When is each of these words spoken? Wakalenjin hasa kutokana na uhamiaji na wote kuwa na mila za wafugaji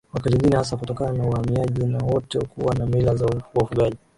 Wakalenjin 0.13 0.55
hasa 0.55 0.77
kutokana 0.77 1.13
na 1.17 1.23
uhamiaji 1.29 1.85
na 1.85 1.97
wote 1.97 2.39
kuwa 2.45 2.75
na 2.75 2.85
mila 2.85 3.15
za 3.15 3.25
wafugaji 3.25 3.97